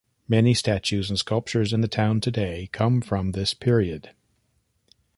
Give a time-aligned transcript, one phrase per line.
[0.27, 4.15] Many statues and sculptures in the town today come from this period.